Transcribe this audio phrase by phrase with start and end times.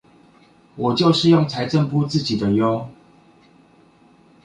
[0.75, 2.87] 我就是用財政部自己的唷